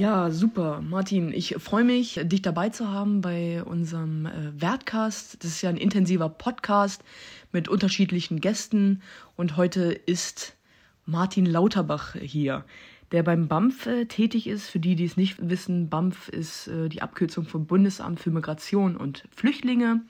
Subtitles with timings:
[0.00, 0.80] Ja, super.
[0.80, 5.44] Martin, ich freue mich, dich dabei zu haben bei unserem äh, Wertcast.
[5.44, 7.04] Das ist ja ein intensiver Podcast
[7.52, 9.02] mit unterschiedlichen Gästen.
[9.36, 10.56] Und heute ist
[11.04, 12.64] Martin Lauterbach hier,
[13.12, 14.70] der beim BAMF äh, tätig ist.
[14.70, 18.96] Für die, die es nicht wissen, BAMF ist äh, die Abkürzung vom Bundesamt für Migration
[18.96, 20.00] und Flüchtlinge.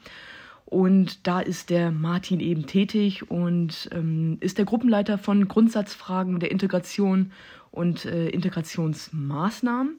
[0.66, 6.52] Und da ist der Martin eben tätig und ähm, ist der Gruppenleiter von Grundsatzfragen der
[6.52, 7.32] Integration
[7.70, 9.98] und äh, Integrationsmaßnahmen.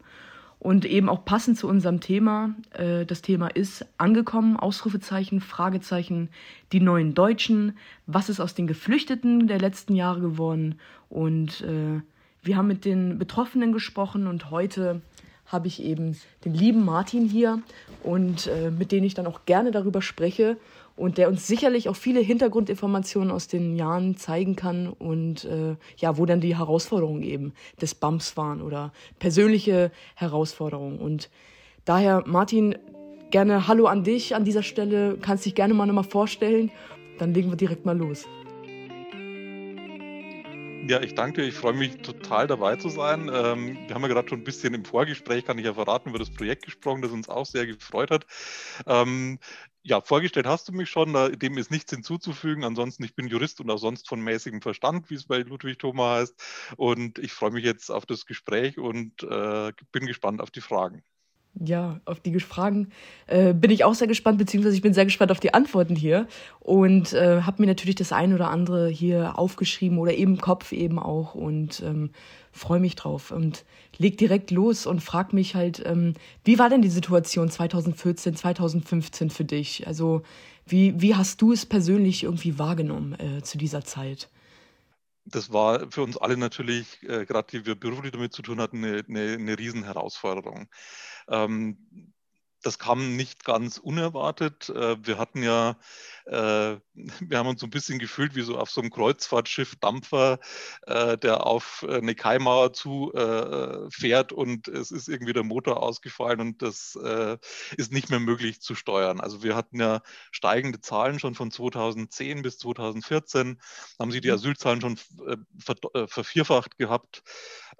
[0.59, 2.53] Und eben auch passend zu unserem Thema.
[2.73, 6.29] Äh, das Thema ist angekommen, Ausrufezeichen, Fragezeichen,
[6.71, 7.77] die neuen Deutschen.
[8.05, 10.75] Was ist aus den Geflüchteten der letzten Jahre geworden?
[11.09, 12.01] Und äh,
[12.43, 15.01] wir haben mit den Betroffenen gesprochen und heute
[15.47, 17.61] habe ich eben den lieben Martin hier
[18.03, 20.57] und äh, mit dem ich dann auch gerne darüber spreche
[20.95, 26.17] und der uns sicherlich auch viele Hintergrundinformationen aus den Jahren zeigen kann und äh, ja,
[26.17, 30.99] wo dann die Herausforderungen eben des BAMS waren oder persönliche Herausforderungen.
[30.99, 31.29] Und
[31.85, 32.75] daher, Martin,
[33.31, 36.71] gerne Hallo an dich an dieser Stelle, kannst dich gerne mal nochmal vorstellen,
[37.17, 38.25] dann legen wir direkt mal los.
[40.91, 43.29] Ja, ich danke, ich freue mich total dabei zu sein.
[43.33, 46.19] Ähm, wir haben ja gerade schon ein bisschen im Vorgespräch, kann ich ja verraten, über
[46.19, 48.25] das Projekt gesprochen, das uns auch sehr gefreut hat.
[48.85, 49.39] Ähm,
[49.83, 52.65] ja, vorgestellt hast du mich schon, dem ist nichts hinzuzufügen.
[52.65, 56.15] Ansonsten, ich bin Jurist und auch sonst von mäßigem Verstand, wie es bei Ludwig Thoma
[56.17, 56.43] heißt.
[56.75, 61.03] Und ich freue mich jetzt auf das Gespräch und äh, bin gespannt auf die Fragen.
[61.59, 62.91] Ja, auf die Fragen
[63.27, 66.27] äh, bin ich auch sehr gespannt, beziehungsweise ich bin sehr gespannt auf die Antworten hier
[66.61, 70.71] und äh, habe mir natürlich das ein oder andere hier aufgeschrieben oder eben im Kopf
[70.71, 72.11] eben auch und ähm,
[72.53, 73.65] freue mich drauf und
[73.97, 76.13] leg direkt los und frag mich halt, ähm,
[76.45, 79.85] wie war denn die Situation 2014, 2015 für dich?
[79.87, 80.21] Also
[80.65, 84.29] wie, wie hast du es persönlich irgendwie wahrgenommen äh, zu dieser Zeit?
[85.25, 88.83] Das war für uns alle natürlich, äh, gerade die wir beruflich damit zu tun hatten,
[88.83, 90.69] eine, eine, eine Riesenherausforderung.
[91.27, 92.13] Ähm,
[92.63, 94.69] das kam nicht ganz unerwartet.
[94.69, 95.77] Äh, wir hatten ja,
[96.25, 100.39] wir haben uns so ein bisschen gefühlt wie so auf so einem Kreuzfahrtschiff Dampfer,
[100.87, 103.11] äh, der auf eine Kaimauer zu
[103.91, 106.97] fährt und es ist irgendwie der Motor ausgefallen und das
[107.77, 109.19] ist nicht mehr möglich zu steuern.
[109.19, 110.01] Also wir hatten ja
[110.31, 113.59] steigende Zahlen schon von 2010 bis 2014,
[113.99, 114.35] haben sie die mhm.
[114.35, 114.99] Asylzahlen schon
[116.07, 117.23] vervierfacht gehabt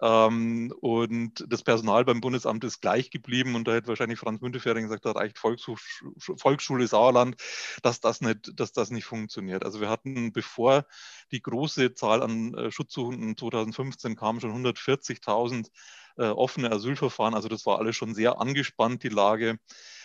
[0.01, 4.83] ähm, und das Personal beim Bundesamt ist gleich geblieben und da hätte wahrscheinlich Franz Müntefering
[4.83, 7.35] gesagt, da reicht Volksschule Sauerland,
[7.83, 9.63] dass das, nicht, dass das nicht funktioniert.
[9.63, 10.85] Also wir hatten, bevor
[11.31, 15.69] die große Zahl an äh, Schutzsuchenden 2015 kam, schon 140.000
[16.17, 17.33] äh, offene Asylverfahren.
[17.33, 19.57] Also das war alles schon sehr angespannt, die Lage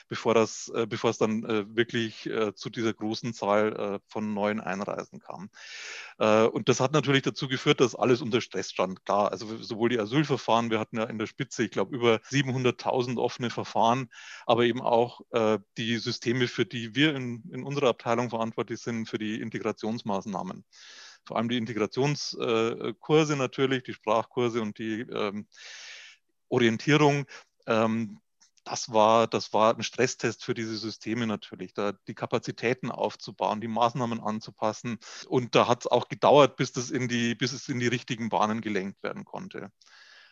[0.08, 4.60] bevor, das, äh, bevor es dann äh, wirklich äh, zu dieser großen Zahl von neuen
[4.60, 5.50] Einreisen kam.
[6.18, 9.04] und das hat natürlich dazu geführt, dass alles unter Stress stand.
[9.04, 13.18] Klar, also sowohl die Asylverfahren, wir hatten ja in der Spitze, ich glaube, über 700.000
[13.18, 14.08] offene Verfahren,
[14.46, 15.20] aber eben auch
[15.76, 20.64] die Systeme, für die wir in, in unserer Abteilung verantwortlich sind, für die Integrationsmaßnahmen
[21.26, 25.48] vor allem die Integrationskurse natürlich, die Sprachkurse und die ähm,
[26.48, 27.26] Orientierung.
[27.66, 28.20] Ähm,
[28.64, 33.68] das war, das war ein Stresstest für diese Systeme natürlich, da die Kapazitäten aufzubauen, die
[33.68, 34.98] Maßnahmen anzupassen.
[35.28, 38.28] Und da hat es auch gedauert, bis, das in die, bis es in die richtigen
[38.28, 39.70] Bahnen gelenkt werden konnte.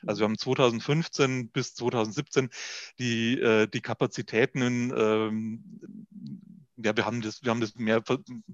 [0.04, 2.50] Also wir haben 2015 bis 2017
[2.98, 8.02] die, äh, die Kapazitäten in, ähm, ja, wir haben das, wir haben das mehr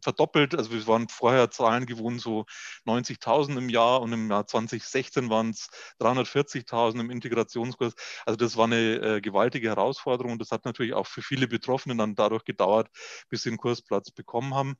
[0.02, 0.54] verdoppelt.
[0.54, 2.44] Also wir waren vorher Zahlen gewohnt, so
[2.86, 5.68] 90.000 im Jahr und im Jahr 2016 waren es
[6.00, 7.94] 340.000 im Integrationskurs.
[8.26, 11.96] Also das war eine äh, gewaltige Herausforderung und das hat natürlich auch für viele Betroffene
[11.96, 12.88] dann dadurch gedauert,
[13.28, 14.76] bis sie einen Kursplatz bekommen haben.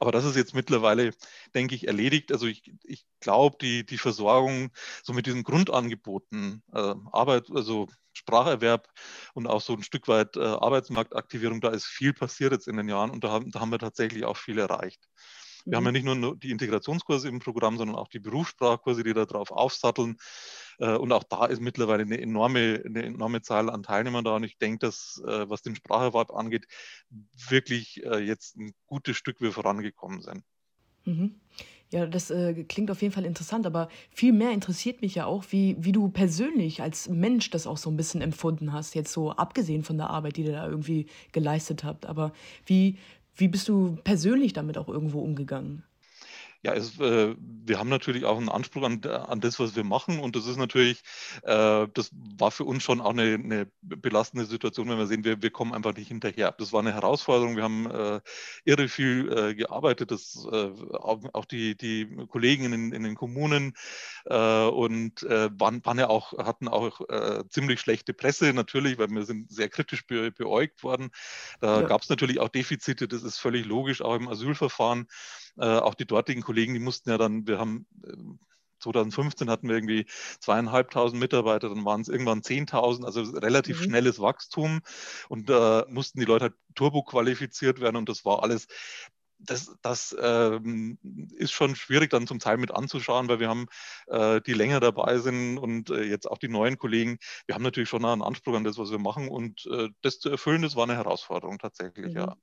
[0.00, 1.12] Aber das ist jetzt mittlerweile,
[1.54, 2.32] denke ich, erledigt.
[2.32, 4.70] Also ich, ich glaube, die, die Versorgung
[5.02, 7.88] so mit diesen Grundangeboten, äh, Arbeit, also
[8.18, 8.88] Spracherwerb
[9.34, 12.88] und auch so ein Stück weit äh, Arbeitsmarktaktivierung, da ist viel passiert jetzt in den
[12.88, 15.08] Jahren und da haben, da haben wir tatsächlich auch viel erreicht.
[15.64, 15.94] Wir haben ja mhm.
[15.94, 20.16] nicht nur die Integrationskurse im Programm, sondern auch die Berufssprachkurse, die darauf aufsatteln.
[20.78, 24.36] Äh, und auch da ist mittlerweile eine enorme, eine enorme Zahl an Teilnehmern da.
[24.36, 26.66] Und ich denke, dass, äh, was den Spracherwerb angeht,
[27.10, 30.42] wirklich äh, jetzt ein gutes Stück wir vorangekommen sind.
[31.04, 31.40] Mhm.
[31.90, 35.44] Ja, das äh, klingt auf jeden Fall interessant, aber viel mehr interessiert mich ja auch,
[35.50, 39.32] wie, wie du persönlich als Mensch das auch so ein bisschen empfunden hast, jetzt so
[39.32, 42.04] abgesehen von der Arbeit, die ihr da irgendwie geleistet habt.
[42.04, 42.32] Aber
[42.66, 42.98] wie,
[43.36, 45.82] wie bist du persönlich damit auch irgendwo umgegangen?
[46.62, 50.18] Ja, es, äh, wir haben natürlich auch einen Anspruch an, an das, was wir machen.
[50.18, 51.02] Und das ist natürlich,
[51.42, 55.40] äh, das war für uns schon auch eine, eine, belastende Situation, wenn wir sehen, wir,
[55.40, 56.52] wir kommen einfach nicht hinterher.
[56.58, 57.54] Das war eine Herausforderung.
[57.54, 58.20] Wir haben äh,
[58.64, 60.10] irre viel äh, gearbeitet.
[60.10, 63.74] Das, äh, auch, die, die Kollegen in, in den Kommunen
[64.24, 67.00] äh, und waren, waren, ja auch, hatten auch
[67.48, 71.10] ziemlich schlechte Presse natürlich, weil wir sind sehr kritisch be, beäugt worden.
[71.60, 71.86] Da ja.
[71.86, 73.08] gab es natürlich auch Defizite.
[73.08, 75.06] Das ist völlig logisch, auch im Asylverfahren.
[75.58, 77.86] Auch die dortigen Kollegen, die mussten ja dann, wir haben
[78.80, 80.06] 2015 ähm, hatten wir irgendwie
[80.40, 83.84] zweieinhalbtausend Mitarbeiter, dann waren es irgendwann 10.000, also relativ mhm.
[83.84, 84.80] schnelles Wachstum
[85.28, 88.66] und da äh, mussten die Leute halt turbo qualifiziert werden und das war alles,
[89.40, 90.98] das, das ähm,
[91.36, 93.66] ist schon schwierig dann zum Teil mit anzuschauen, weil wir haben,
[94.08, 97.88] äh, die länger dabei sind und äh, jetzt auch die neuen Kollegen, wir haben natürlich
[97.88, 100.84] schon einen Anspruch an das, was wir machen und äh, das zu erfüllen, das war
[100.84, 102.20] eine Herausforderung tatsächlich, mhm.
[102.20, 102.36] ja.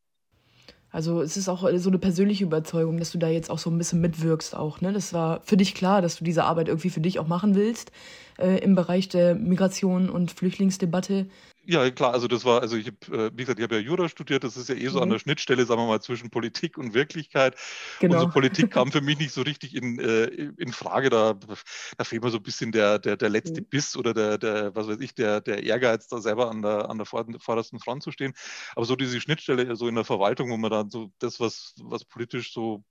[0.95, 3.69] Also es ist auch äh, so eine persönliche Überzeugung, dass du da jetzt auch so
[3.69, 4.79] ein bisschen mitwirkst auch.
[4.79, 4.93] Ne?
[4.93, 7.91] Das war für dich klar, dass du diese Arbeit irgendwie für dich auch machen willst
[8.39, 11.27] äh, im Bereich der Migration und Flüchtlingsdebatte.
[11.67, 14.07] Ja, klar, also das war, also ich habe, äh, wie gesagt, ich habe ja Jura
[14.07, 15.03] studiert, das ist ja eh so mhm.
[15.03, 17.55] an der Schnittstelle, sagen wir mal, zwischen Politik und Wirklichkeit.
[17.99, 18.15] Genau.
[18.15, 21.33] Unsere Politik kam für mich nicht so richtig in, äh, in Frage, da,
[21.97, 23.65] da fehlt mir so ein bisschen der, der, der letzte mhm.
[23.65, 26.97] Biss oder der, der, was weiß ich, der, der Ehrgeiz, da selber an der, an
[26.97, 28.33] der vordersten Front zu stehen.
[28.75, 32.05] Aber so diese Schnittstelle, so in der Verwaltung, wo man dann so das, was, was
[32.05, 32.83] politisch so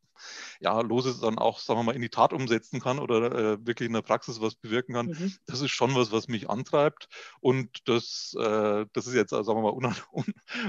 [0.61, 3.87] ja, Loses dann auch, sagen wir mal, in die Tat umsetzen kann oder äh, wirklich
[3.87, 5.35] in der Praxis was bewirken kann, mhm.
[5.47, 7.09] das ist schon was, was mich antreibt.
[7.41, 9.95] Und das, äh, das ist jetzt, sagen wir mal,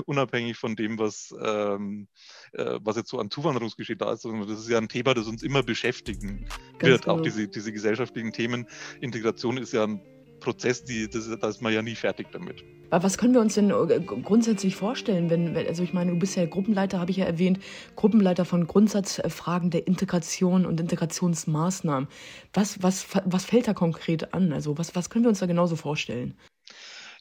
[0.06, 2.07] unabhängig von dem, was, ähm,
[2.53, 4.25] äh, was jetzt so an Zuwanderungsgeschehen da ist.
[4.25, 7.03] Das ist ja ein Thema, das uns immer beschäftigen Ganz wird.
[7.03, 7.15] Genau.
[7.15, 8.68] Auch diese, diese gesellschaftlichen Themen.
[9.01, 10.01] Integration ist ja ein
[10.45, 12.63] Prozess, die, das, da ist man ja nie fertig damit.
[12.92, 16.45] Was können wir uns denn äh, grundsätzlich vorstellen, wenn, also ich meine, du bist ja
[16.45, 17.59] Gruppenleiter, habe ich ja erwähnt,
[17.95, 22.07] Gruppenleiter von Grundsatzfragen der Integration und Integrationsmaßnahmen.
[22.53, 24.53] Was, was, was fällt da konkret an?
[24.53, 26.38] Also was, was können wir uns da genauso vorstellen?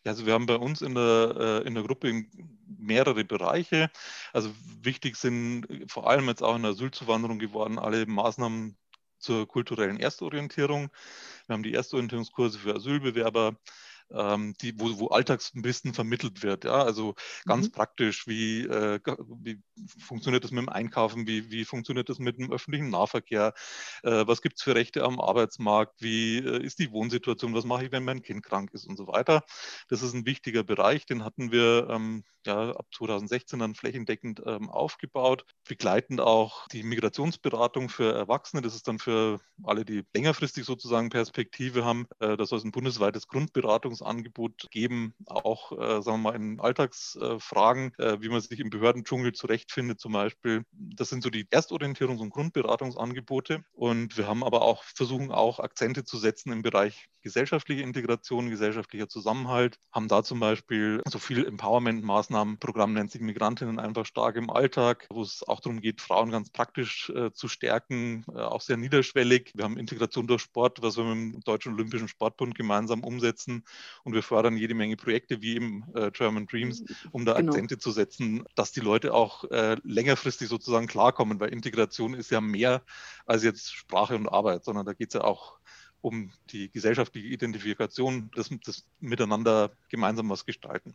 [0.05, 2.25] Ja, also wir haben bei uns in der, äh, in der Gruppe
[2.79, 3.91] mehrere Bereiche.
[4.35, 4.50] Also
[4.82, 8.77] wichtig sind vor allem jetzt auch in der Asylzuwanderung geworden alle Maßnahmen
[9.25, 10.91] zur kulturellen Erstorientierung.
[11.47, 13.56] Wir haben die Erstorientierungskurse für Asylbewerber,
[14.12, 16.65] ähm, die, wo, wo Alltagswissen vermittelt wird.
[16.65, 16.83] Ja?
[16.83, 17.15] Also
[17.45, 17.73] ganz mhm.
[17.73, 19.01] praktisch, wie, äh,
[19.41, 19.61] wie
[19.99, 23.55] funktioniert das mit dem Einkaufen, wie, wie funktioniert das mit dem öffentlichen Nahverkehr,
[24.03, 27.87] äh, was gibt es für Rechte am Arbeitsmarkt, wie äh, ist die Wohnsituation, was mache
[27.87, 29.43] ich, wenn mein Kind krank ist und so weiter.
[29.89, 34.69] Das ist ein wichtiger Bereich, den hatten wir ähm, ja, ab 2016 dann flächendeckend ähm,
[34.69, 38.62] aufgebaut, begleitend auch die Migrationsberatung für Erwachsene.
[38.62, 42.06] Das ist dann für alle, die längerfristig sozusagen Perspektive haben.
[42.19, 43.29] Äh, das soll es ein bundesweites
[43.94, 49.32] Grundberatungsangebot geben, auch äh, sagen wir mal in Alltagsfragen, äh, wie man sich im Behördendschungel
[49.32, 50.64] zurechtfindet zum Beispiel.
[50.73, 53.64] Das sind so die Erstorientierungs- und Grundberatungsangebote.
[53.73, 59.08] Und wir haben aber auch versuchen auch Akzente zu setzen im Bereich gesellschaftliche Integration, gesellschaftlicher
[59.08, 64.50] Zusammenhalt, haben da zum Beispiel so viel Empowerment-Maßnahmen Maßnahmenprogramm nennt sich Migrantinnen einfach stark im
[64.50, 68.76] Alltag, wo es auch darum geht, Frauen ganz praktisch äh, zu stärken, äh, auch sehr
[68.76, 69.52] niederschwellig.
[69.55, 73.64] Wir haben Integration durch Sport, was wir mit dem Deutschen Olympischen Sportbund gemeinsam umsetzen
[74.04, 77.52] und wir fördern jede Menge Projekte wie im äh, German Dreams, um da genau.
[77.52, 82.40] Akzente zu setzen, dass die Leute auch äh, längerfristig sozusagen klarkommen, weil Integration ist ja
[82.40, 82.82] mehr
[83.26, 85.58] als jetzt Sprache und Arbeit, sondern da geht es ja auch
[86.00, 90.94] um die gesellschaftliche Identifikation, das, das Miteinander gemeinsam was gestalten.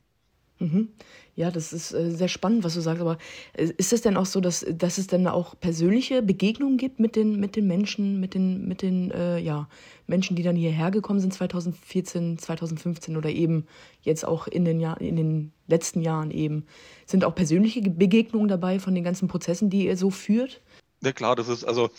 [0.60, 0.90] Mhm.
[1.36, 3.02] Ja, das ist äh, sehr spannend, was du sagst.
[3.02, 3.18] Aber
[3.54, 7.16] äh, ist es denn auch so, dass, dass es dann auch persönliche Begegnungen gibt mit
[7.16, 9.70] den, mit den Menschen, mit den, mit den äh, ja,
[10.06, 13.68] Menschen, die dann hierher gekommen sind 2014, 2015 oder eben
[14.02, 16.66] jetzt auch in den, Jahr, in den letzten Jahren eben?
[17.06, 20.62] Sind auch persönliche Begegnungen dabei von den ganzen Prozessen, die ihr so führt?
[21.02, 21.90] Ja klar, das ist also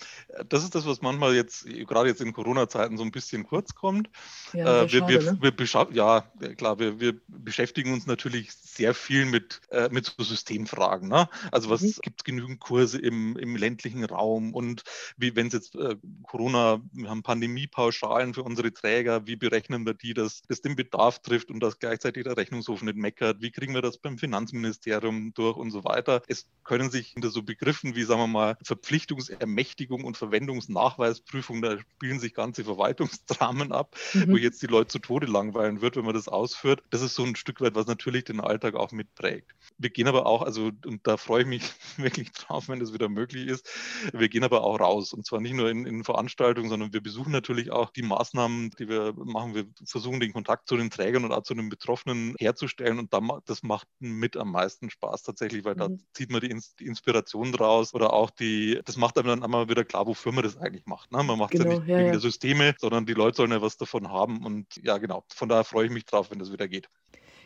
[0.48, 4.10] das ist das, was manchmal jetzt gerade jetzt in Corona-Zeiten so ein bisschen kurz kommt.
[4.52, 5.38] Ja, äh, wir, schade, wir, ne?
[5.40, 11.08] wir ja klar, wir, wir beschäftigen uns natürlich sehr viel mit, äh, mit so Systemfragen.
[11.08, 11.28] Ne?
[11.50, 11.94] Also was mhm.
[12.02, 14.82] gibt es genügend Kurse im, im ländlichen Raum und
[15.16, 19.94] wie wenn es jetzt äh, Corona, wir haben Pandemiepauschalen für unsere Träger, wie berechnen wir
[19.94, 23.74] die, dass das den Bedarf trifft und dass gleichzeitig der Rechnungshof nicht meckert, wie kriegen
[23.74, 26.22] wir das beim Finanzministerium durch und so weiter.
[26.28, 31.78] Es können sich hinter so Begriffen wie, sagen wir mal, Verpflichtungen Verpflichtungsermächtigung und Verwendungsnachweisprüfung, da
[31.78, 34.32] spielen sich ganze Verwaltungsdramen ab, mhm.
[34.32, 36.82] wo jetzt die Leute zu Tode langweilen wird, wenn man das ausführt.
[36.90, 39.52] Das ist so ein Stück weit, was natürlich den Alltag auch mitprägt.
[39.78, 41.62] Wir gehen aber auch, also und da freue ich mich
[41.98, 43.70] wirklich drauf, wenn das wieder möglich ist,
[44.12, 47.30] wir gehen aber auch raus und zwar nicht nur in, in Veranstaltungen, sondern wir besuchen
[47.30, 49.54] natürlich auch die Maßnahmen, die wir machen.
[49.54, 53.20] Wir versuchen den Kontakt zu den Trägern und auch zu den Betroffenen herzustellen und da,
[53.46, 55.78] das macht mit am meisten Spaß tatsächlich, weil mhm.
[55.78, 56.50] da zieht man die,
[56.84, 60.56] Inspiration draus oder auch die das macht einem dann einmal wieder klar, wofür man das
[60.56, 61.10] eigentlich macht.
[61.12, 61.22] Ne?
[61.22, 62.12] Man macht es Genau, ja nicht ja, wegen ja.
[62.12, 64.44] der Systeme, sondern die Leute sollen ja was davon haben.
[64.44, 65.24] Und ja, genau.
[65.34, 66.88] Von daher freue ich mich drauf, wenn das wieder geht.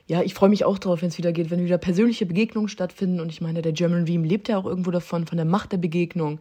[0.07, 3.21] Ja, ich freue mich auch drauf, wenn es wieder geht, wenn wieder persönliche Begegnungen stattfinden.
[3.21, 5.79] Und ich meine, der German Dream lebt ja auch irgendwo davon, von der Macht der
[5.79, 6.41] Begegnung.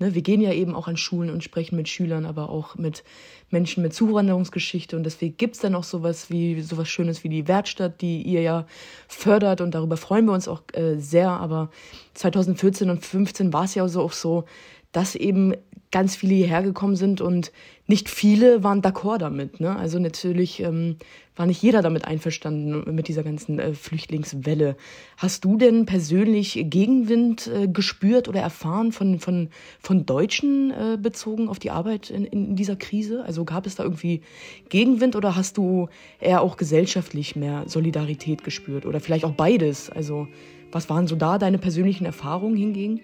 [0.00, 3.04] Ne, wir gehen ja eben auch an Schulen und sprechen mit Schülern, aber auch mit
[3.50, 4.96] Menschen mit Zuwanderungsgeschichte.
[4.96, 8.66] Und deswegen gibt's dann auch sowas wie sowas Schönes wie die Werkstatt, die ihr ja
[9.08, 9.60] fördert.
[9.60, 11.28] Und darüber freuen wir uns auch äh, sehr.
[11.28, 11.70] Aber
[12.14, 14.46] 2014 und 2015 war es ja so auch so,
[14.92, 15.54] dass eben
[15.92, 17.52] ganz viele hierher gekommen sind und
[17.86, 19.60] nicht viele waren d'accord damit.
[19.60, 19.76] Ne?
[19.76, 20.96] Also natürlich ähm,
[21.40, 24.76] war nicht jeder damit einverstanden mit dieser ganzen äh, Flüchtlingswelle.
[25.16, 29.48] Hast du denn persönlich Gegenwind äh, gespürt oder erfahren von, von,
[29.80, 33.24] von Deutschen äh, bezogen auf die Arbeit in, in dieser Krise?
[33.24, 34.20] Also gab es da irgendwie
[34.68, 35.88] Gegenwind oder hast du
[36.20, 39.88] eher auch gesellschaftlich mehr Solidarität gespürt oder vielleicht auch beides?
[39.88, 40.28] Also
[40.72, 43.00] was waren so da deine persönlichen Erfahrungen hingegen?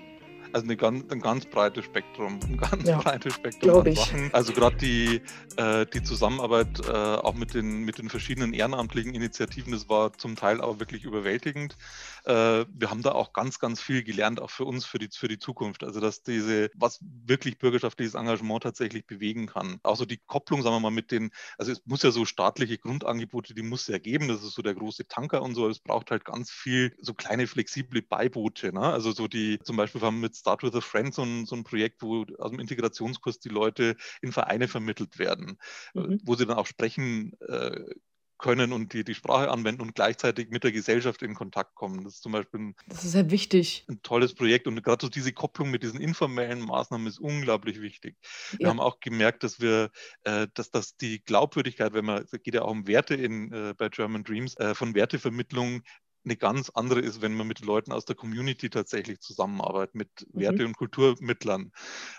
[0.53, 3.95] Also eine ganz, ein ganz breites Spektrum, ein ganz Ja, breites Spektrum an.
[3.95, 4.31] Sachen.
[4.33, 5.21] Also gerade die,
[5.57, 10.37] äh, die Zusammenarbeit äh, auch mit den, mit den verschiedenen ehrenamtlichen Initiativen, das war zum
[10.37, 11.77] Teil auch wirklich überwältigend.
[12.25, 15.29] Äh, wir haben da auch ganz, ganz viel gelernt, auch für uns, für die, für
[15.29, 15.85] die Zukunft.
[15.85, 19.79] Also dass diese, was wirklich bürgerschaftliches Engagement tatsächlich bewegen kann.
[19.83, 22.79] Auch so die Kopplung, sagen wir mal, mit den, also es muss ja so staatliche
[22.79, 24.29] Grundangebote, die muss es ja geben.
[24.29, 25.63] Das ist so der große Tanker und so.
[25.63, 28.73] aber Es braucht halt ganz viel so kleine flexible Beiboote.
[28.73, 28.81] Ne?
[28.81, 31.57] Also so die, zum Beispiel wir haben mit Start with a Friend so ein, so
[31.57, 35.59] ein Projekt, wo aus dem Integrationskurs die Leute in Vereine vermittelt werden,
[35.95, 36.17] Mhm.
[36.23, 37.85] wo sie dann auch sprechen äh,
[38.39, 42.05] können und die, die Sprache anwenden und gleichzeitig mit der Gesellschaft in Kontakt kommen.
[42.05, 43.89] Das ist zum Beispiel ein, Das ist sehr wichtig.
[43.89, 48.17] ein tolles Projekt und gerade so diese Kopplung mit diesen informellen Maßnahmen ist unglaublich wichtig.
[48.61, 48.71] Wir Ja.
[48.71, 49.91] haben auch gemerkt, dass wir,
[50.25, 53.75] äh, dass, dass die Glaubwürdigkeit, wenn man, es geht ja auch um Werte in, äh,
[53.79, 55.83] bei German Dreams, äh, von Wertevermittlung
[56.27, 60.61] eine ganz andere ist, wenn man mit Leuten aus der Community tatsächlich zusammenarbeitet, mit Mhm.
[60.61, 61.73] Werte- und Kulturmittlern.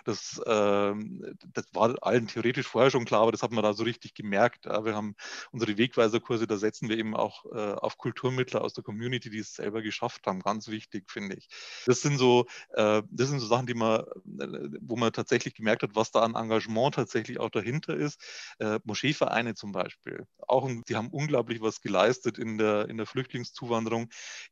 [0.04, 3.84] Das, ähm, das war allen theoretisch vorher schon klar, aber das hat man da so
[3.84, 4.66] richtig gemerkt.
[4.66, 4.84] Ja.
[4.84, 5.14] Wir haben
[5.52, 9.54] unsere Wegweiserkurse, da setzen wir eben auch äh, auf Kulturmittler aus der Community, die es
[9.54, 10.40] selber geschafft haben.
[10.40, 11.48] Ganz wichtig, finde ich.
[11.84, 14.00] Das sind so, äh, das sind so Sachen, die man,
[14.40, 18.20] äh, wo man tatsächlich gemerkt hat, was da an Engagement tatsächlich auch dahinter ist.
[18.58, 23.97] Äh, Moscheevereine zum Beispiel, auch, die haben unglaublich was geleistet in der, in der Flüchtlingszuwanderung,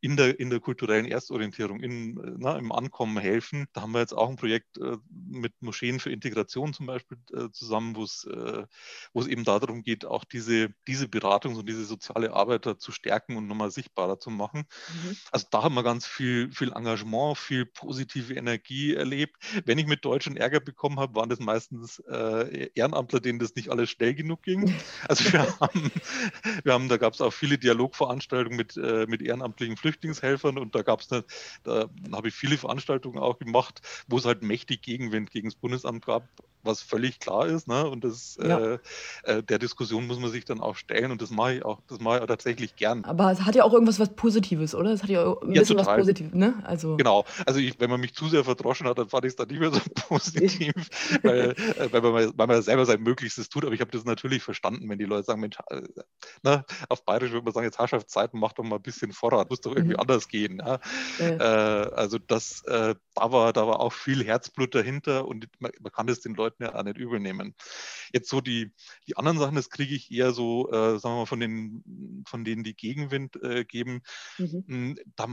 [0.01, 3.67] in der, in der kulturellen Erstorientierung, in, äh, na, im Ankommen helfen.
[3.73, 7.51] Da haben wir jetzt auch ein Projekt äh, mit Moscheen für Integration zum Beispiel äh,
[7.53, 8.65] zusammen, wo es, äh,
[9.13, 12.93] wo es eben darum geht, auch diese, diese Beratungs- und diese soziale Arbeit da zu
[12.93, 14.65] stärken und nochmal sichtbarer zu machen.
[14.89, 15.17] Mhm.
[15.31, 19.37] Also da haben wir ganz viel, viel Engagement, viel positive Energie erlebt.
[19.65, 23.71] Wenn ich mit Deutschen Ärger bekommen habe, waren das meistens äh, Ehrenamtler, denen das nicht
[23.71, 24.75] alles schnell genug ging.
[25.09, 25.91] Also wir haben,
[26.65, 30.83] wir haben da gab es auch viele Dialogveranstaltungen mit, äh, mit ehrenamtlichen Flüchtlingshelfern und da
[30.83, 35.49] gab es, da habe ich viele Veranstaltungen auch gemacht, wo es halt mächtig Gegenwind gegen
[35.49, 36.29] das Bundesamt gab,
[36.63, 37.69] was völlig klar ist.
[37.69, 37.89] Ne?
[37.89, 38.61] Und das, Ja.
[38.65, 38.79] äh,
[39.25, 42.01] äh, der Diskussion muss man sich dann auch stellen und das mache ich auch, das
[42.01, 43.05] mache ich auch tatsächlich gern.
[43.05, 44.91] Aber es hat ja auch irgendwas was Positives, oder?
[44.93, 45.93] Es hat ja auch ein Ja, bisschen was total.
[45.93, 46.63] Positives, ne?
[46.67, 49.37] Also Genau, also ich, wenn man mich zu sehr verdroschen hat, dann fand ich es
[49.37, 50.73] dann nicht mehr so positiv,
[51.25, 53.65] weil, äh, weil, man, weil man selber sein Möglichstes tut.
[53.67, 55.83] Aber ich habe das natürlich verstanden, wenn die Leute sagen, Mensch, äh,
[56.43, 59.61] ne, auf Bayerisch würde man sagen, jetzt Herrschaftszeiten, mach doch mal ein bisschen Vorrat, muss
[59.61, 60.01] doch irgendwie Mhm.
[60.01, 60.59] anders gehen.
[60.59, 60.81] Ja?
[61.19, 65.73] äh, Äh, also das, äh, da, war, da war auch viel Herzblut dahinter und man,
[65.81, 67.55] man kann das den Leuten ja auch nicht übel nehmen.
[68.13, 68.73] Jetzt so die,
[69.07, 72.45] die anderen Sachen, das kriege ich eher so, äh, sagen wir mal, von, den, von
[72.45, 74.03] denen, die Gegenwind äh, geben,
[74.39, 74.65] mhm.
[74.67, 75.27] Mm, da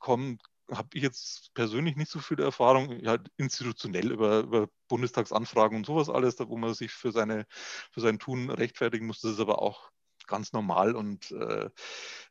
[0.00, 0.38] kommen
[0.70, 6.08] habe ich jetzt persönlich nicht so viel Erfahrung, ja, institutionell über, über Bundestagsanfragen und sowas
[6.08, 7.46] alles, da wo man sich für, seine,
[7.92, 9.20] für sein Tun rechtfertigen muss.
[9.20, 9.90] Das ist aber auch
[10.26, 11.70] ganz normal und äh,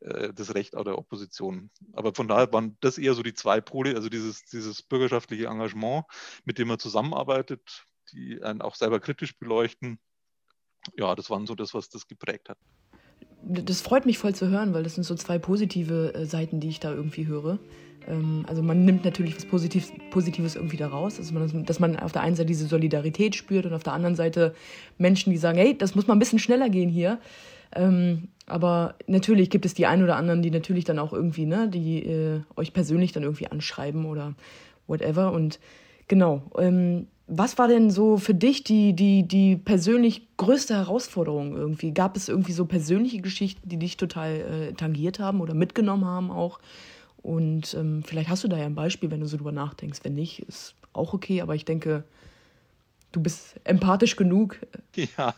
[0.01, 1.69] äh, das Recht auch der Opposition.
[1.93, 6.05] Aber von daher waren das eher so die zwei Pole, also dieses, dieses bürgerschaftliche Engagement,
[6.45, 10.00] mit dem man zusammenarbeitet, die einen auch selber kritisch beleuchten.
[10.97, 12.57] Ja, das waren so das, was das geprägt hat.
[13.45, 16.69] Das freut mich voll zu hören, weil das sind so zwei positive äh, Seiten, die
[16.69, 17.59] ich da irgendwie höre.
[18.07, 22.00] Ähm, also man nimmt natürlich was Positives, Positives irgendwie da raus, dass man, dass man
[22.00, 24.55] auf der einen Seite diese Solidarität spürt und auf der anderen Seite
[24.97, 27.19] Menschen, die sagen, hey, das muss mal ein bisschen schneller gehen hier.
[27.75, 31.70] Ähm, aber natürlich gibt es die einen oder anderen, die natürlich dann auch irgendwie, ne,
[31.70, 34.36] die äh, euch persönlich dann irgendwie anschreiben oder
[34.88, 35.32] whatever.
[35.32, 35.60] Und
[36.08, 41.94] genau, ähm, was war denn so für dich die, die, die persönlich größte Herausforderung irgendwie?
[41.94, 46.30] Gab es irgendwie so persönliche Geschichten, die dich total äh, tangiert haben oder mitgenommen haben
[46.32, 46.60] auch?
[47.22, 50.01] Und ähm, vielleicht hast du da ja ein Beispiel, wenn du so drüber nachdenkst.
[50.03, 52.03] Wenn nicht, ist auch okay, aber ich denke,
[53.13, 54.60] du bist empathisch genug.
[55.17, 55.34] Ja,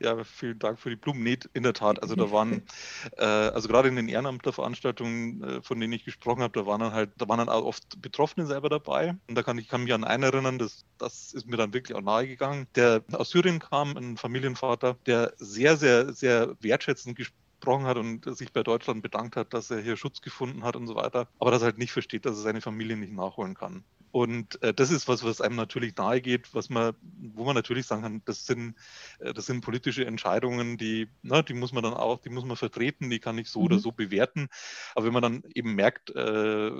[0.00, 1.22] ja, vielen Dank für die Blumen.
[1.22, 2.02] Nee, in der Tat.
[2.02, 2.62] Also da waren,
[3.16, 6.92] äh, also gerade in den Ehrenamtlerveranstaltungen, äh, von denen ich gesprochen habe, da waren dann
[6.92, 9.16] halt, da waren dann auch oft Betroffene selber dabei.
[9.26, 11.96] Und da kann ich kann mich an einen erinnern, das, das ist mir dann wirklich
[11.96, 17.96] auch nahegegangen, der aus Syrien kam, ein Familienvater, der sehr, sehr, sehr wertschätzend gesprochen hat
[17.96, 21.28] und sich bei Deutschland bedankt hat, dass er hier Schutz gefunden hat und so weiter,
[21.38, 23.84] aber das halt nicht versteht, dass er seine Familie nicht nachholen kann.
[24.10, 26.94] Und äh, das ist was, was einem natürlich nahe geht, was man,
[27.34, 28.74] wo man natürlich sagen kann, das sind,
[29.18, 32.56] äh, das sind politische Entscheidungen, die, na, die muss man dann auch, die muss man
[32.56, 33.66] vertreten, die kann ich so mhm.
[33.66, 34.48] oder so bewerten.
[34.94, 36.70] Aber wenn man dann eben merkt, äh,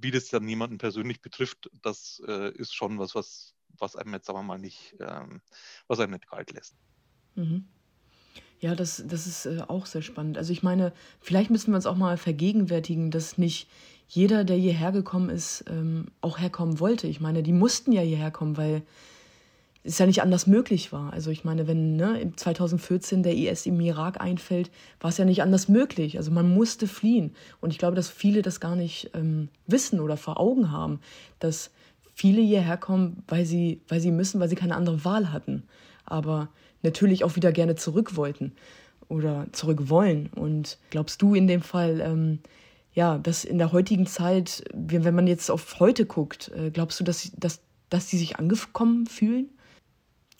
[0.00, 4.26] wie das dann niemanden persönlich betrifft, das äh, ist schon was, was, was einem jetzt
[4.26, 5.40] sagen wir mal nicht, ähm,
[5.88, 6.76] was einem nicht kalt lässt.
[7.34, 7.66] Mhm.
[8.60, 10.36] Ja, das, das ist äh, auch sehr spannend.
[10.36, 13.68] Also ich meine, vielleicht müssen wir uns auch mal vergegenwärtigen, dass nicht
[14.08, 17.06] jeder, der hierher gekommen ist, ähm, auch herkommen wollte.
[17.06, 18.82] Ich meine, die mussten ja hierher kommen, weil
[19.84, 21.12] es ja nicht anders möglich war.
[21.12, 25.42] Also ich meine, wenn ne, 2014 der IS im Irak einfällt, war es ja nicht
[25.42, 26.16] anders möglich.
[26.16, 27.34] Also man musste fliehen.
[27.60, 31.00] Und ich glaube, dass viele das gar nicht ähm, wissen oder vor Augen haben,
[31.38, 31.70] dass
[32.14, 35.64] viele hierher kommen, weil sie, weil sie müssen, weil sie keine andere Wahl hatten.
[36.04, 36.48] Aber
[36.82, 38.52] natürlich auch wieder gerne zurück wollten
[39.08, 40.30] oder zurück wollen.
[40.34, 42.40] Und glaubst du in dem Fall, ähm,
[42.98, 47.04] ja, dass in der heutigen Zeit, wenn man jetzt auf heute guckt, äh, glaubst du,
[47.04, 49.50] dass, dass, dass die sich angekommen fühlen?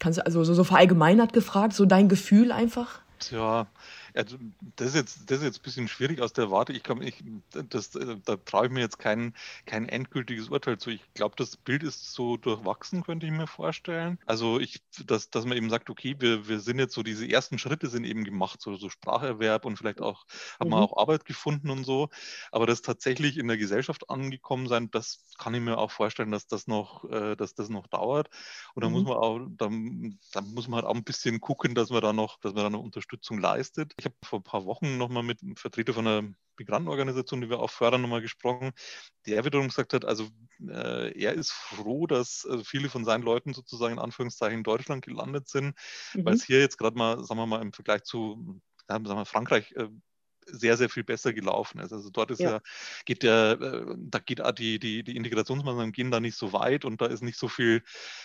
[0.00, 3.00] Kannst du also so, so verallgemeinert gefragt, so dein Gefühl einfach?
[3.30, 3.68] Ja,
[4.14, 4.36] also
[4.76, 6.72] das ist jetzt, das ist jetzt ein bisschen schwierig aus der Warte.
[6.72, 7.22] Ich kann, ich,
[7.52, 9.34] das, da traue ich mir jetzt kein,
[9.66, 10.90] kein endgültiges Urteil zu.
[10.90, 14.18] Ich glaube, das Bild ist so durchwachsen, könnte ich mir vorstellen.
[14.26, 17.58] Also ich, dass, dass man eben sagt, okay, wir, wir sind jetzt so, diese ersten
[17.58, 20.26] Schritte sind eben gemacht, so, so Spracherwerb und vielleicht auch,
[20.58, 20.74] haben mhm.
[20.74, 22.08] wir auch Arbeit gefunden und so.
[22.52, 26.46] Aber das tatsächlich in der Gesellschaft angekommen sein, das kann ich mir auch vorstellen, dass
[26.46, 28.28] das noch, äh, dass das noch dauert.
[28.74, 28.94] Und da mhm.
[28.94, 32.12] muss man auch, dann, dann muss man halt auch ein bisschen gucken, dass man da
[32.12, 33.94] noch, dass man da noch Unterstützung leistet.
[33.98, 37.60] Ich habe vor ein paar Wochen nochmal mit einem Vertreter von einer Migrantenorganisation, die wir
[37.60, 38.72] auch fördern, nochmal gesprochen,
[39.26, 40.28] der wiederum gesagt hat, also
[40.60, 45.04] äh, er ist froh, dass also viele von seinen Leuten sozusagen in Anführungszeichen in Deutschland
[45.04, 45.76] gelandet sind,
[46.14, 46.24] mhm.
[46.24, 49.72] weil es hier jetzt gerade mal, sagen wir mal, im Vergleich zu sagen wir, Frankreich
[49.72, 49.88] äh,
[50.52, 51.92] sehr, sehr viel besser gelaufen ist.
[51.92, 52.60] Also dort ist ja, ja
[53.04, 57.00] geht der, äh, da geht die, die, die Integrationsmaßnahmen gehen da nicht so weit und
[57.00, 57.82] da ist nicht so viel,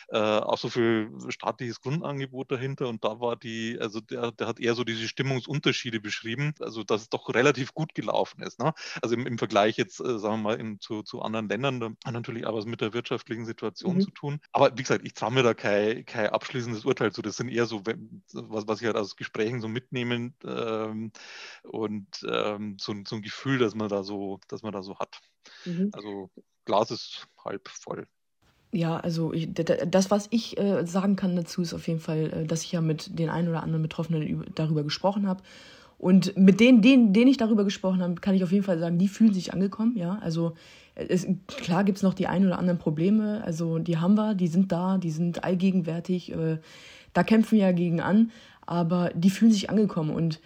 [0.10, 2.88] äh, auch so viel staatliches Grundangebot dahinter.
[2.88, 7.02] Und da war die, also der, der hat eher so diese Stimmungsunterschiede beschrieben, also dass
[7.02, 8.60] es doch relativ gut gelaufen ist.
[8.60, 8.74] Ne?
[9.02, 11.88] Also im, im Vergleich jetzt, äh, sagen wir mal, in, zu, zu anderen Ländern, da
[12.06, 14.02] hat natürlich auch was mit der wirtschaftlichen Situation mhm.
[14.02, 14.40] zu tun.
[14.52, 17.22] Aber wie gesagt, ich traue mir da kein, kein abschließendes Urteil zu.
[17.22, 21.12] Das sind eher so, was, was ich halt aus Gesprächen so mitnehmen ähm,
[21.64, 25.20] und ähm, so, so, ein Gefühl, dass man da so, dass man da so hat.
[25.66, 25.90] Mhm.
[25.94, 26.30] Also
[26.66, 28.08] Glas ist halb voll.
[28.72, 32.46] Ja, also ich, das, was ich äh, sagen kann dazu, ist auf jeden Fall, äh,
[32.46, 35.44] dass ich ja mit den einen oder anderen Betroffenen darüber gesprochen habe.
[36.00, 38.98] Und mit denen, denen, denen ich darüber gesprochen habe, kann ich auf jeden Fall sagen,
[38.98, 40.18] die fühlen sich angekommen, ja.
[40.22, 40.56] Also
[40.96, 44.48] es, klar gibt es noch die ein oder anderen Probleme, also die haben wir, die
[44.48, 46.58] sind da, die sind allgegenwärtig, äh,
[47.14, 48.32] da kämpfen wir ja gegen an,
[48.66, 50.42] aber die fühlen sich angekommen und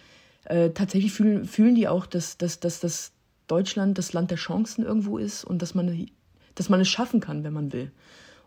[0.48, 3.12] äh, tatsächlich fühlen, fühlen die auch, dass, dass, dass, dass
[3.46, 6.06] Deutschland das Land der Chancen irgendwo ist und dass man,
[6.54, 7.90] dass man es schaffen kann, wenn man will.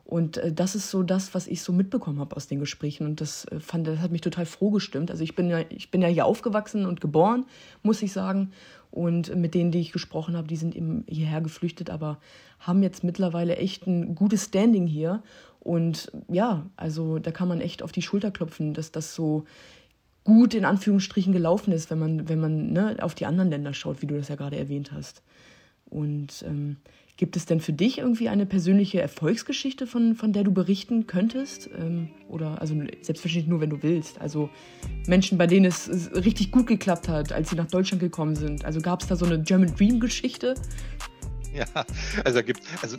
[0.04, 3.06] Und äh, das ist so das, was ich so mitbekommen habe aus den Gesprächen.
[3.06, 5.12] Und das äh, fand, das hat mich total froh gestimmt.
[5.12, 7.46] Also ich bin ja, ich bin ja hier aufgewachsen und geboren,
[7.84, 8.52] muss ich sagen.
[8.90, 12.20] Und mit denen, die ich gesprochen habe, die sind eben hierher geflüchtet, aber
[12.60, 15.24] haben jetzt mittlerweile echt ein gutes Standing hier.
[15.62, 19.46] Und ja, also da kann man echt auf die Schulter klopfen, dass das so
[20.24, 24.02] gut in Anführungsstrichen gelaufen ist, wenn man, wenn man ne, auf die anderen Länder schaut,
[24.02, 25.24] wie du das ja gerade erwähnt hast.
[25.86, 26.78] Und ähm,
[27.18, 31.70] gibt es denn für dich irgendwie eine persönliche Erfolgsgeschichte, von, von der du berichten könntest?
[31.78, 34.22] Ähm, oder also selbstverständlich nur, wenn du willst.
[34.22, 34.50] Also
[35.08, 38.64] Menschen, bei denen es richtig gut geklappt hat, als sie nach Deutschland gekommen sind.
[38.64, 40.56] Also gab es da so eine German Dream Geschichte,
[41.62, 41.66] Ja,
[42.24, 42.98] also da gibt also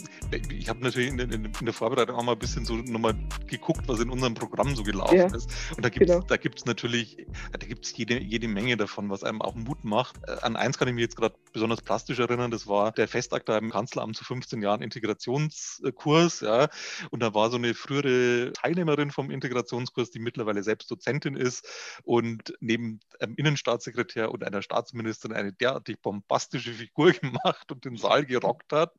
[0.51, 3.15] ich habe natürlich in, in, in, der Vorbereitung auch mal ein bisschen so nochmal
[3.47, 5.51] geguckt, was in unserem Programm so gelaufen ja, ist.
[5.75, 6.27] Und da gibt es genau.
[6.27, 10.17] da gibt's natürlich, da gibt es jede, jede Menge davon, was einem auch Mut macht.
[10.27, 13.49] Äh, an eins kann ich mich jetzt gerade besonders plastisch erinnern, das war der Festakt
[13.49, 16.69] da im Kanzleramt zu 15 Jahren Integrationskurs, ja.
[17.11, 21.67] Und da war so eine frühere Teilnehmerin vom Integrationskurs, die mittlerweile selbst Dozentin ist
[22.05, 28.27] und neben einem Innenstaatssekretär und einer Staatsministerin eine derartig bombastische Figur gemacht und den Saal
[28.27, 28.93] gerollt gerockt hat.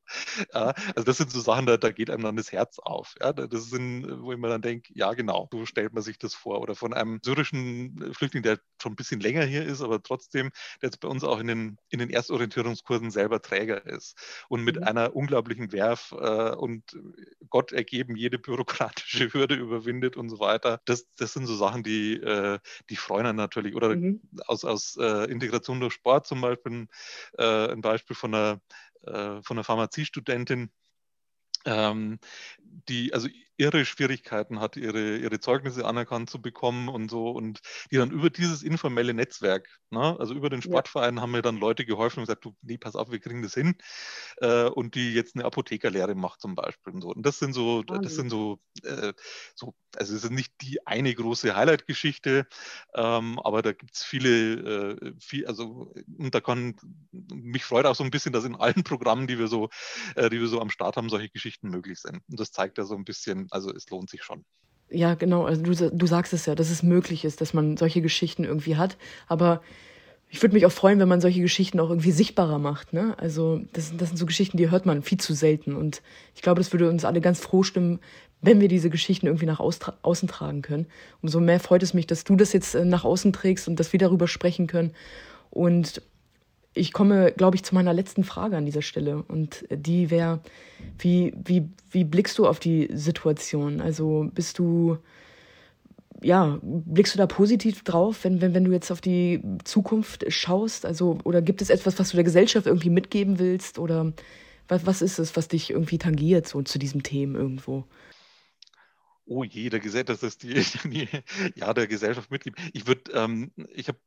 [0.53, 3.15] Ja, also das sind so Sachen, da, da geht einem dann das Herz auf.
[3.21, 6.33] Ja, das sind, wo ich mir dann denke, ja genau, so stellt man sich das
[6.33, 6.61] vor.
[6.61, 10.51] Oder von einem syrischen Flüchtling, der schon ein bisschen länger hier ist, aber trotzdem,
[10.81, 14.17] der jetzt bei uns auch in den, in den Erstorientierungskursen selber Träger ist
[14.49, 14.83] und mit mhm.
[14.83, 16.97] einer unglaublichen Werf äh, und
[17.49, 20.81] Gott ergeben jede bürokratische Hürde überwindet und so weiter.
[20.85, 23.75] Das, das sind so Sachen, die, äh, die freuen einen natürlich.
[23.75, 24.21] Oder mhm.
[24.47, 26.87] aus, aus äh, Integration durch Sport zum Beispiel
[27.37, 28.61] äh, ein Beispiel von einer,
[29.05, 30.71] äh, von einer Pharmaziestudentin,
[31.65, 32.19] ähm,
[32.59, 37.59] die also irre Schwierigkeiten hat, ihre, ihre Zeugnisse anerkannt zu bekommen und so und
[37.91, 41.21] die dann über dieses informelle Netzwerk, ne, also über den Sportverein, ja.
[41.21, 43.75] haben mir dann Leute geholfen und gesagt, du, nee, pass auf, wir kriegen das hin
[44.37, 47.09] äh, und die jetzt eine Apothekerlehre macht zum Beispiel und so.
[47.09, 48.01] Und das sind so, Wahnsinn.
[48.01, 49.13] das sind so, äh,
[49.55, 52.47] so, also es ist nicht die eine große Highlight-Geschichte,
[52.95, 56.75] ähm, aber da gibt es viele, äh, viel, also und da kann,
[57.11, 59.69] mich freut auch so ein bisschen, dass in allen Programmen, die wir so,
[60.15, 62.21] äh, die wir so am Start haben, solche Geschichten möglich sind.
[62.27, 64.43] Und das zeigt ja so ein bisschen, also es lohnt sich schon.
[64.89, 65.45] Ja, genau.
[65.45, 68.75] Also du, du sagst es ja, dass es möglich ist, dass man solche Geschichten irgendwie
[68.77, 68.97] hat.
[69.27, 69.61] Aber
[70.29, 72.93] ich würde mich auch freuen, wenn man solche Geschichten auch irgendwie sichtbarer macht.
[72.93, 73.15] Ne?
[73.17, 75.75] Also das, das sind so Geschichten, die hört man viel zu selten.
[75.75, 76.01] Und
[76.35, 77.99] ich glaube, das würde uns alle ganz froh stimmen,
[78.41, 80.87] wenn wir diese Geschichten irgendwie nach außen tragen können.
[81.21, 83.93] Umso mehr freut es mich, dass du das jetzt äh, nach außen trägst und dass
[83.93, 84.93] wir darüber sprechen können.
[85.49, 86.01] Und
[86.73, 89.23] ich komme, glaube ich, zu meiner letzten Frage an dieser Stelle.
[89.23, 90.41] Und die wäre,
[90.97, 93.79] wie, wie, wie blickst du auf die Situation?
[93.79, 94.97] Also bist du,
[96.21, 100.85] ja, blickst du da positiv drauf, wenn, wenn, wenn du jetzt auf die Zukunft schaust?
[100.85, 103.77] Also, oder gibt es etwas, was du der Gesellschaft irgendwie mitgeben willst?
[103.77, 104.13] Oder
[104.67, 107.85] was, was ist es, was dich irgendwie tangiert, so zu diesem Thema irgendwo?
[109.25, 110.53] Oh je, der Gesellschaft, das ist die,
[110.89, 111.07] die
[111.55, 112.61] ja, der Gesellschaft mitgeben.
[112.73, 113.99] Ich würde, ähm, ich habe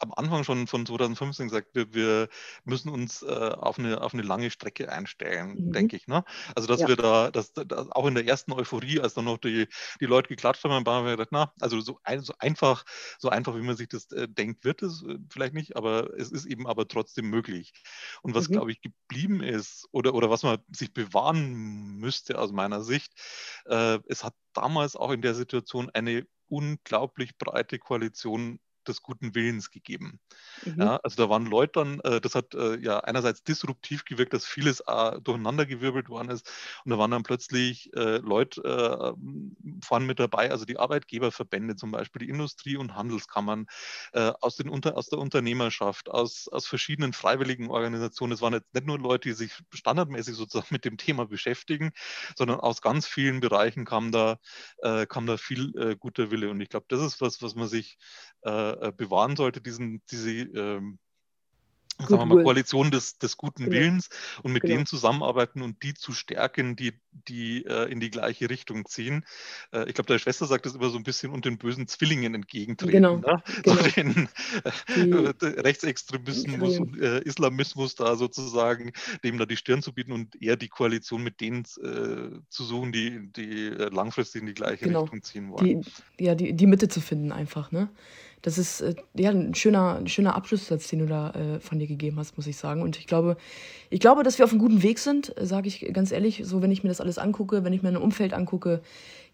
[0.00, 2.28] am Anfang schon von 2015 gesagt, wir, wir
[2.64, 5.72] müssen uns äh, auf, eine, auf eine lange Strecke einstellen, mhm.
[5.72, 6.06] denke ich.
[6.06, 6.24] Ne?
[6.54, 6.88] Also, dass ja.
[6.88, 9.68] wir da, dass, dass, auch in der ersten Euphorie, als dann noch die,
[10.00, 12.84] die Leute geklatscht haben, haben wir gedacht, na, also so, ein, so einfach,
[13.18, 16.30] so einfach, wie man sich das äh, denkt, wird es äh, vielleicht nicht, aber es
[16.30, 17.72] ist eben aber trotzdem möglich.
[18.22, 18.54] Und was, mhm.
[18.54, 23.12] glaube ich, geblieben ist oder, oder was man sich bewahren müsste aus meiner Sicht,
[23.66, 29.70] äh, es hat damals auch in der Situation eine unglaublich breite Koalition des guten Willens
[29.70, 30.20] gegeben.
[30.64, 30.80] Mhm.
[30.80, 34.46] Ja, also da waren Leute dann, äh, das hat äh, ja einerseits disruptiv gewirkt, dass
[34.46, 36.50] vieles äh, durcheinandergewirbelt worden ist
[36.84, 39.12] und da waren dann plötzlich äh, Leute äh,
[39.84, 43.66] vorne mit dabei, also die Arbeitgeberverbände zum Beispiel, die Industrie- und Handelskammern,
[44.12, 48.32] äh, aus, den Unter aus der Unternehmerschaft, aus, aus verschiedenen freiwilligen Organisationen.
[48.32, 51.92] Es waren jetzt nicht nur Leute, die sich standardmäßig sozusagen mit dem Thema beschäftigen,
[52.36, 54.38] sondern aus ganz vielen Bereichen kam da,
[55.08, 57.98] kam da viel guter Wille und ich glaube, das ist was, was man sich
[58.42, 58.50] äh,
[58.96, 60.98] bewahren sollte, diesen, diese ähm,
[61.98, 63.76] sagen wir mal, Koalition des, des guten genau.
[63.76, 64.08] Willens
[64.42, 64.74] und mit genau.
[64.74, 69.24] denen zusammenarbeiten und die zu stärken, die, die äh, in die gleiche Richtung ziehen.
[69.72, 72.34] Äh, ich glaube, deine Schwester sagt das immer so ein bisschen und den bösen Zwillingen
[72.34, 72.92] entgegentreten.
[72.92, 73.16] Genau.
[73.16, 73.42] Ne?
[73.62, 73.76] genau.
[73.76, 74.28] So den
[74.88, 78.92] äh, Rechtsextremismus und äh, Islamismus da sozusagen,
[79.24, 82.92] dem da die Stirn zu bieten und eher die Koalition mit denen äh, zu suchen,
[82.92, 85.02] die, die äh, langfristig in die gleiche genau.
[85.02, 85.82] Richtung ziehen wollen.
[86.18, 87.88] Die, ja, die, die Mitte zu finden einfach, ne?
[88.42, 91.86] Das ist äh, ja ein schöner, ein schöner Abschlusssatz, den du da äh, von dir
[91.86, 92.82] gegeben hast, muss ich sagen.
[92.82, 93.36] Und ich glaube,
[93.90, 96.42] ich glaube, dass wir auf einem guten Weg sind, äh, sage ich ganz ehrlich.
[96.44, 98.82] So, wenn ich mir das alles angucke, wenn ich mir ein Umfeld angucke,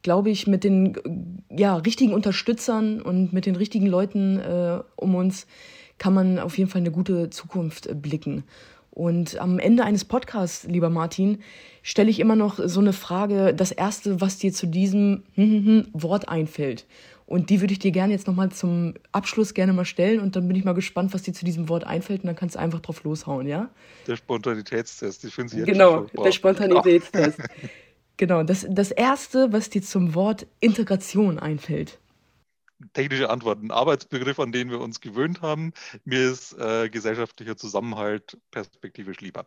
[0.02, 5.46] glaube ich, mit den ja, richtigen Unterstützern und mit den richtigen Leuten äh, um uns
[5.98, 8.42] kann man auf jeden Fall eine gute Zukunft äh, blicken.
[8.94, 11.42] Und am Ende eines Podcasts, lieber Martin,
[11.82, 15.22] stelle ich immer noch so eine Frage, das erste, was dir zu diesem
[15.94, 16.84] Wort einfällt.
[17.24, 20.46] Und die würde ich dir gerne jetzt nochmal zum Abschluss gerne mal stellen und dann
[20.46, 22.80] bin ich mal gespannt, was dir zu diesem Wort einfällt und dann kannst du einfach
[22.80, 23.70] drauf loshauen, ja?
[24.06, 27.38] Der Spontanitätstest, ich finde sie Genau, der Spontanitätstest.
[28.18, 31.98] genau, das, das Erste, was dir zum Wort Integration einfällt.
[32.92, 35.72] Technische Antworten, Arbeitsbegriff, an den wir uns gewöhnt haben.
[36.04, 39.46] Mir ist äh, gesellschaftlicher Zusammenhalt perspektivisch lieber.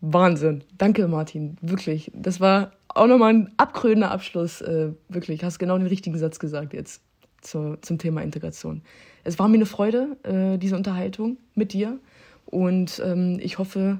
[0.00, 0.64] Wahnsinn.
[0.76, 1.56] Danke, Martin.
[1.60, 2.10] Wirklich.
[2.14, 4.60] Das war auch nochmal ein abkrönender Abschluss.
[4.60, 5.42] Äh, wirklich.
[5.42, 7.02] Hast genau den richtigen Satz gesagt jetzt
[7.40, 8.82] zur, zum Thema Integration.
[9.24, 11.98] Es war mir eine Freude, äh, diese Unterhaltung mit dir.
[12.46, 13.98] Und ähm, ich hoffe,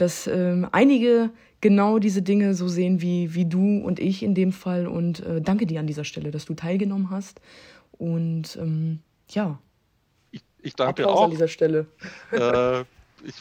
[0.00, 4.52] dass ähm, einige genau diese Dinge so sehen wie, wie du und ich in dem
[4.52, 4.86] Fall.
[4.86, 7.40] Und äh, danke dir an dieser Stelle, dass du teilgenommen hast.
[7.92, 9.58] Und ähm, ja.
[10.30, 11.24] Ich, ich danke Applaus auch.
[11.24, 11.86] an dieser Stelle.
[12.32, 12.80] Äh,
[13.22, 13.34] ich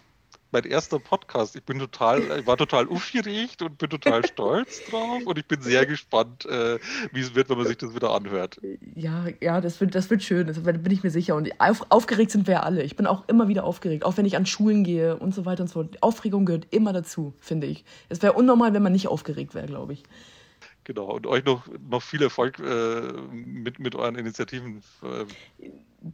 [0.52, 1.56] mein erster Podcast.
[1.56, 5.62] Ich bin total, ich war total aufgeregt und bin total stolz drauf und ich bin
[5.62, 6.80] sehr gespannt, äh,
[7.12, 8.60] wie es wird, wenn man sich das wieder anhört.
[8.96, 11.36] Ja, ja, das wird, das wird schön, das bin ich mir sicher.
[11.36, 12.84] Und auf, aufgeregt sind wir alle.
[12.84, 15.64] Ich bin auch immer wieder aufgeregt, auch wenn ich an Schulen gehe und so weiter
[15.64, 16.02] und so fort.
[16.02, 17.86] Aufregung gehört immer dazu, finde ich.
[18.10, 20.04] Es wäre unnormal, wenn man nicht aufgeregt wäre, glaube ich.
[20.84, 24.82] Genau, und euch noch, noch viel Erfolg äh, mit, mit euren Initiativen.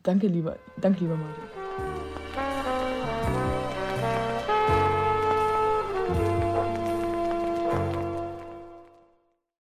[0.03, 2.14] Danke, lieber, danke, lieber Martin.